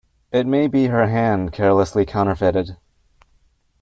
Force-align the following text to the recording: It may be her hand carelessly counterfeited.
It 0.31 0.47
may 0.47 0.65
be 0.65 0.87
her 0.87 1.05
hand 1.09 1.51
carelessly 1.53 2.07
counterfeited. 2.07 2.75